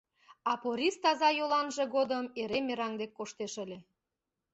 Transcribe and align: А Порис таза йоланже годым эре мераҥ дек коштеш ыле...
А 0.51 0.53
Порис 0.61 0.95
таза 1.03 1.29
йоланже 1.39 1.83
годым 1.95 2.25
эре 2.41 2.59
мераҥ 2.67 2.93
дек 3.01 3.11
коштеш 3.17 3.53
ыле... 3.63 3.79